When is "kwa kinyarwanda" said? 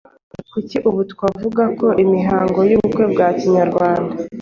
3.13-4.13